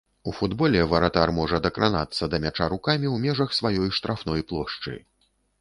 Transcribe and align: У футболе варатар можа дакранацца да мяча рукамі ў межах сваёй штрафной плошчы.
У 0.29 0.31
футболе 0.37 0.79
варатар 0.93 1.33
можа 1.39 1.59
дакранацца 1.67 2.29
да 2.33 2.41
мяча 2.45 2.71
рукамі 2.75 3.07
ў 3.15 3.29
межах 3.29 3.55
сваёй 3.59 3.95
штрафной 3.99 4.41
плошчы. 4.55 4.99